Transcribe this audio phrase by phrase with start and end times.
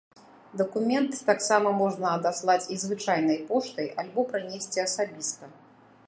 [0.59, 5.43] Дакумент таксама можна адаслаць і звычайнай поштай альбо прынесці асабіста.